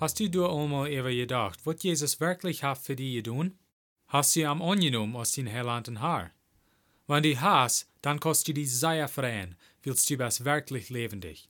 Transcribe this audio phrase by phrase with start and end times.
[0.00, 3.58] Hast du dir einmal ever gedacht, was Jesus wirklich hat für dich getan?
[4.06, 6.30] Hast du am angenommen aus den Herlanden Haar?
[7.08, 11.48] Wenn du hast, dann kostet du die sehr freien, willst du was wirklich lebendig.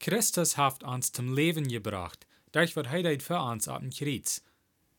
[0.00, 4.44] Christus hat uns zum Leben gebracht, durch was er für uns ab dem Kreuz.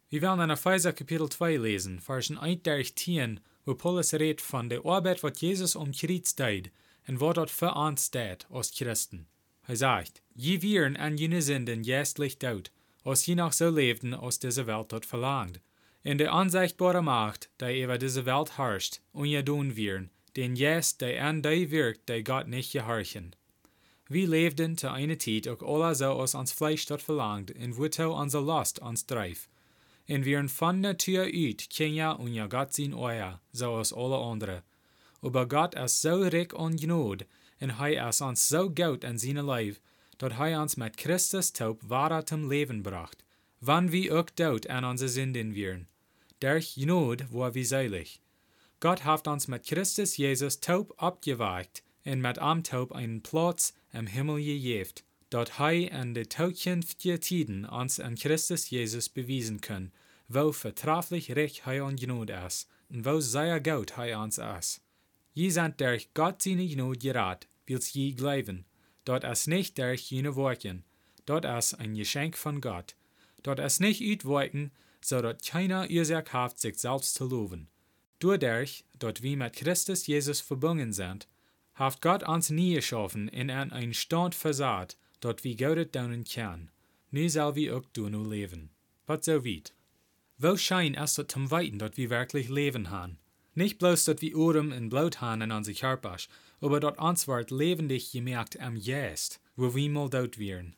[0.10, 4.68] Wir werden in Epheser Kapitel 2 lesen, Versen 1 durch 10, wo Paulus redet von
[4.68, 6.72] der Arbeit, was Jesus um Kreuz deed,
[7.08, 9.28] und was dort für uns steht, als Christen.
[9.68, 12.72] Er sagt, je wieren an jene Sünden jestlich dort,
[13.04, 15.60] als je noch so lebten, als diese Welt dort verlangt.
[16.04, 21.42] In der unsichtbare Macht, die über diese Welt herrscht, ungedun wieren, den jest, der an
[21.42, 23.36] die wirkt, die Gott nicht gehorchen.
[24.08, 28.12] Wir lebten zu einer Zeit auch alle so als uns Fleisch dort verlangt, und wozu
[28.12, 29.48] unsere Lust uns dreif.
[30.08, 34.64] Und wir von Natur uit kennen unser Gott sein Euer, so als alle andere.
[35.22, 37.28] Aber Gott ist so reich und Gnade,
[37.60, 39.76] und er ist uns so gut in seine Leib,
[40.20, 43.24] dat hij ons met Christus taub wahrer zum Leben bracht,
[43.60, 45.88] wann wir auch dort an unsere Sünden wären.
[46.40, 48.20] Durch Gnade war wir seilig.
[48.82, 54.08] Gott hat uns mit Christus Jesus taub abgeweicht und mit am taub einen Platz im
[54.08, 59.92] Himmel gegeben, dort hij in de toekomstige Tiden uns an Christus Jesus bewiesen kann,
[60.28, 64.82] wo vertraflich recht hij und Gnade ist, und wo sehr gut hij uns ist.
[65.34, 68.66] Je sind durch Gott seine Gnade gerat, wills je glauben,
[69.06, 70.84] dort ist nicht durch jene Worten,
[71.26, 72.96] dort ist ein Geschenk von Gott.
[73.44, 77.68] Dort ist nicht uitwerken, so dass keiner Ursache hat, sich selbst zu loben.
[78.20, 81.28] Dadurch, dort wir mit Christus Jesus verbunden sind,
[81.76, 86.70] hat Gott uns nie geschaffen in an ein Stand versaat, dort wir Gott daunen kann.
[87.12, 88.70] Nu soll wir auch du nu leben.
[89.08, 89.74] Was so weit.
[90.38, 93.18] Wo schein es dort zum Weiten, dort wir wirklich leben haben?
[93.60, 96.16] Nicht bloß, dort wir Urem und Blut haben in unser Körper,
[96.62, 100.78] aber dort uns wird lebendig gemerkt am Jest, wo wir mal dort wären.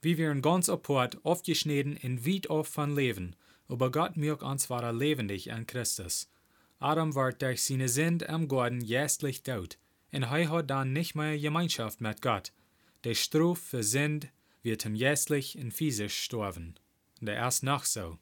[0.00, 3.34] Wir wären ganz apart, aufgeschnitten in weit auf von Leben,
[3.66, 6.30] aber Gott mögt uns war lebendig an Christus.
[6.78, 9.76] Adam wird durch seine Sünde am Garten jestlich dort,
[10.12, 12.52] und er hat dann nicht mehr Gemeinschaft mit Gott.
[13.02, 14.28] Der Struf für Sünde
[14.62, 16.76] wird ihm jestlich in physisch sterben.
[17.20, 18.18] Der erst noch so.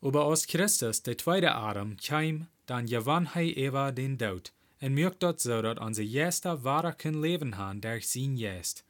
[0.00, 5.22] Aber aus Christus, der zweite Adam, kam, dann gewann er Eva den Tod, und mögt
[5.22, 8.84] dort so, dass unser Jester wahrer können leben haben durch sein Jest.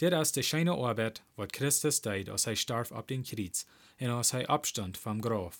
[0.00, 3.66] Dit ist die schöne Arbeit, was Christus deed, als er starb ab den Kreuz,
[4.00, 5.54] und als er abstand vom Grab.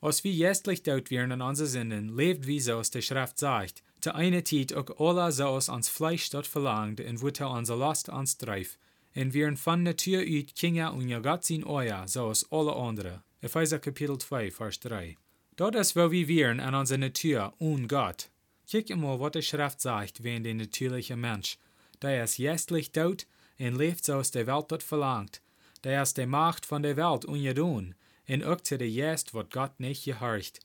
[0.00, 3.82] Als wir jestlich dort wären an unsere Sünden, lebt wie so, als die Schrift sagt,
[4.00, 8.08] zu einer Zeit auch alle so als ans Fleisch dort verlangt, und wo unsere Last
[8.08, 8.78] uns dreif,
[9.14, 13.22] und wir von Natur uit Kinder und ja Gott sein Euer, so als alle andere.
[13.40, 15.16] Epheser Kapitel 2, Vers 3.
[15.56, 18.28] Dort ist, wo wir wären an unserer Natur und Gott.
[18.70, 21.56] Kijk mal, was die Schrift sagt, wenn der natürliche Mensch,
[22.02, 23.26] der ist jestlich tot
[23.58, 25.40] und lebt so, als der Welt dort verlangt.
[25.82, 27.94] Der ist die Macht von der Welt ungedun,
[28.28, 30.60] und auch zu der Jest, was Gott nicht gehorcht.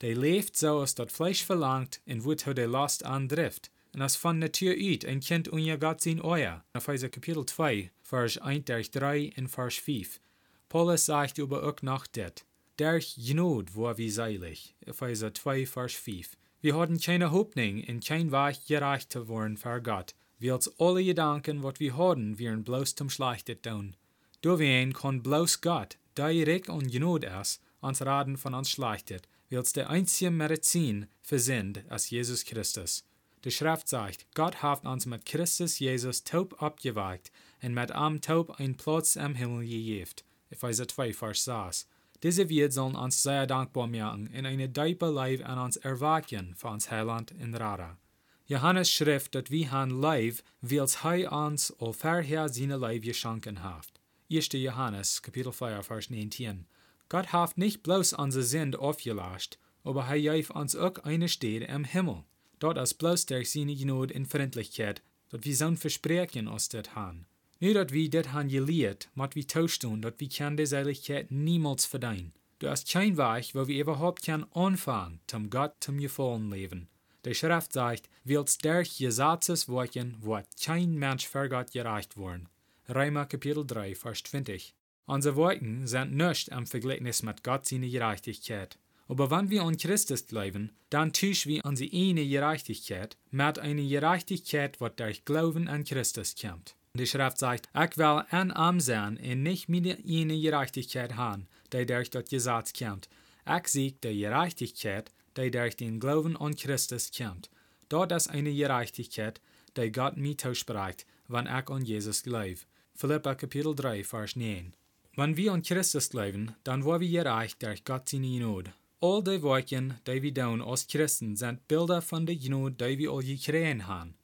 [0.00, 3.70] Der lebt so, als das Fleisch verlangt, und wo der Last andrift.
[3.94, 6.64] Und als von Natur uit ein Kind unja Gott sein Euer.
[6.72, 10.20] Epheser Kapitel 2, Vers 1 durch 3 und Vers 5.
[10.68, 12.44] Paulus sagt über auch noch dit.
[12.78, 14.74] Durch Gnade war wie seilig.
[14.84, 16.36] Epheser 2, Vers 5.
[16.60, 21.62] Wir hatten keine Hoffnung in kein Weg gerecht zu worden für Gott, als alle Gedanken,
[21.62, 23.96] wat wir hatten, wären bloß zum Schlechtet tun.
[24.44, 29.72] Deswegen kann bloß Gott, der reich und Gnade ist, uns raten von uns schlechtet, als
[29.72, 33.04] der einzige Medizin Sinn ist Jesus Christus.
[33.44, 37.32] Die Schrift sagt, Gott hat uns mit Christus Jesus taub abgewagt
[37.62, 40.10] und mit am taub ein Platz im Himmel gegeben.
[40.50, 41.86] Epheser 2, Vers 6.
[42.22, 46.74] Diese wird sollen uns sehr dankbar machen in eine diepe Leib an uns erwachen von
[46.74, 47.98] uns Heiland in Rara.
[48.46, 53.88] Johannes schrift, dass wir han Leib, wils hij uns al verher seine Leib geschenken hat.
[54.30, 54.48] 1.
[54.52, 56.66] Johannes, Kapitel 4, Vers 19.
[57.08, 61.84] Gott hat nicht bloß unsere Sünde aufgelascht, aber er gab uns auch eine Stätte im
[61.84, 62.24] Himmel.
[62.58, 66.94] Dort ist bloß durch seine Gnade und Freundlichkeit, dass wir so ein Versprechen aus das
[66.94, 67.26] haben.
[67.58, 71.86] Nu dat wir das han gelehrt, mat wir tauschen, dat wir kann die Seligkeit niemals
[71.86, 72.32] verdienen.
[72.58, 76.88] Du hast kein Weg, wo wir überhaupt kann anfangen, zum Gott zum Gefallen leben.
[77.24, 82.48] Die Schrift sagt, willst durch Gesetzes Worten, wird kein Mensch für Gott gereicht worden.
[82.88, 84.74] Reimer Kapitel 3, Vers 20.
[85.06, 88.78] Unsere Worten sind nicht im Vergleich mit Gott seine Gerechtigkeit.
[89.08, 94.78] Aber wenn wir an Christus glauben, dann tauschen wir unsere eine Gerechtigkeit mit einer Gerechtigkeit,
[94.80, 96.76] die durch Glauben an Christus kommt.
[96.96, 101.84] Die Schrift sagt, ich will ein Arm sein und nicht meine eine Gerechtigkeit haben, die
[101.84, 103.10] durch das Gesetz kommt.
[103.46, 107.50] Ich sehe die Gerechtigkeit, die durch den Glauben an Christus kommt.
[107.90, 109.42] Dort ist eine Gerechtigkeit,
[109.76, 112.60] die Gott mir zuspricht, wenn ich an Jesus glaube.
[112.94, 114.72] Philippa Kapitel 3, Vers 9.
[115.16, 118.70] Wenn wir an Christus glauben, dann wollen wir gerecht durch Gott seine Not.
[119.00, 123.10] All die Werken, die wir tun als Christen, sind Bilder von der Gnade, die wir
[123.10, 124.14] all gekriegt haben.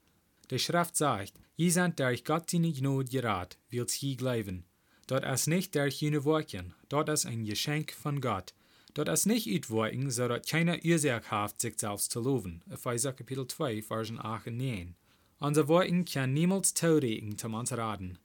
[0.53, 4.67] Die Schrift sagt, ihr seid durch Gott seine Gnade gerat, weil sie glauben.
[5.07, 8.53] Dort ist nicht durch jene Werken, dort ist ein Geschenk von Gott.
[8.93, 12.61] Dort ist nicht Utwerken, so dass keiner Ursache hat, sich selbst zu loben.
[12.71, 14.95] Epheser Kapitel 2, Versen 8 und 9.
[15.39, 18.19] Unsere Worten kann niemals tauregen zum uns raten.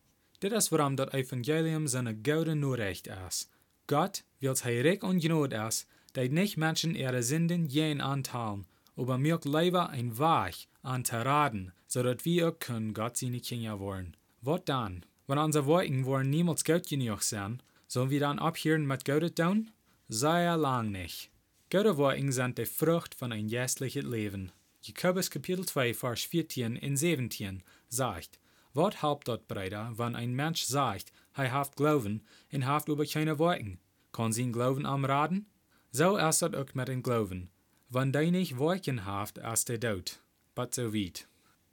[0.43, 3.49] Dit is warum das Evangelium seine gouden Nachricht ist.
[3.87, 8.65] Gott, wills heilig und Gnade ist, dat nicht Menschen ihre Sünden jen anteilen,
[8.97, 13.39] aber mir lieber ein Weg an zu raten, so dass wir auch können Gott seine
[13.39, 14.17] Kinder wollen.
[14.41, 15.05] Was dann?
[15.27, 19.71] Wenn unsere Worten wollen niemals gut genug sein, sollen wir dann abhören mit Gott tun?
[20.09, 21.29] Sehr lang nicht.
[21.69, 24.51] Gute Worten sind die Frucht von ein geistliches Leben.
[24.81, 28.39] Jakobus Kapitel 2, Vers 14 und 17 sagt,
[28.73, 32.23] Was helpt dort, Brüder, wenn ein Mensch sagt, er hat Glauben
[32.53, 33.79] und hat über keine Worten?
[34.13, 35.47] Kann sein Glauben am Raten?
[35.91, 37.49] So ist het ook met een Glauben.
[37.89, 40.19] Wenn du nicht Worten haft, ist der Tod.
[40.55, 41.27] But so weit.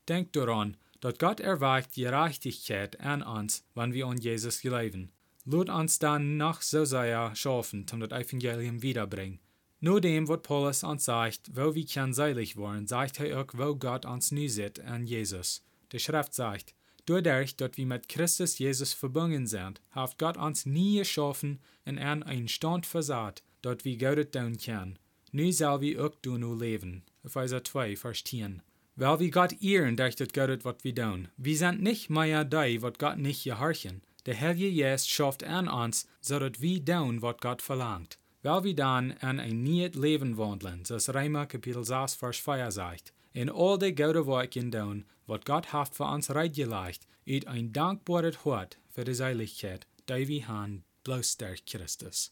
[0.08, 5.11] Denk daran, dass Gott erweicht Gerechtigkeit an uns, wenn wir an Jesus glauben.
[5.44, 9.40] Lut uns dann noch so sehr schaffen, um das Evangelium wiederbringen.
[9.81, 13.75] Nur dem, was Paulus uns sagt, wo wir können seilig werden, sagt er auch, wo
[13.75, 15.64] Gott uns nu sieht an Jesus.
[15.90, 16.75] Die Schrift sagt,
[17.06, 22.49] Dadurch, dass wir mit Christus Jesus verbunden sind, hat Gott uns nie geschaffen an einen
[22.49, 24.99] Stand versaat, dort wir Gott tun können.
[25.36, 27.02] Nu soll wir auch tun leben.
[27.25, 28.62] Epheser 2, Vers 10.
[28.94, 31.26] Weil wir Gott ehren durch das Gott, was wir tun.
[31.36, 34.02] Wir sind nicht mehr die, was Gott nicht gehorchen.
[34.26, 38.16] Der Heilige Geist schafft an uns, so dass wir tun, was Gott verlangt.
[38.44, 43.12] Weil wir dann an ein neues Leben wandeln, so Reimer Kapitel 6, Vers 4 sagt.
[43.32, 48.44] In all die gute Werken tun, wat Gott hat für uns reitgelegt, ut ein dankbares
[48.44, 52.31] Hort für die Seiligkeit, die wir haben, bloß Christus.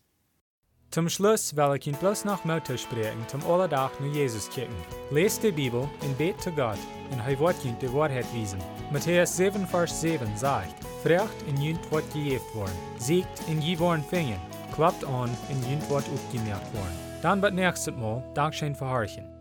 [0.93, 4.75] Zum Schluss will ich Ihnen bloß noch Mutter sprechen, zum Allerdach nur Jesus kicken.
[5.11, 6.77] Lest die Bibel und bet zu Gott,
[7.11, 8.59] und er wird Ihnen die Wahrheit wiesen.
[8.91, 14.05] Matthäus 7, Vers 7 sagt, Frecht in Jünd wird gejeft worden, siegt in je worden
[14.05, 14.39] fingen,
[14.75, 16.99] klappt an in Jünd wird aufgemerkt worden.
[17.23, 19.32] Dann wird nächstes Mal Dankeschön verharchen.